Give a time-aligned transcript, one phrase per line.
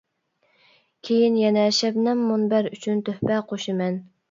[1.07, 4.05] كىيىن يەنە شەبنەم مۇنبەر ئۈچۈن تۆھپە قوشىمەن!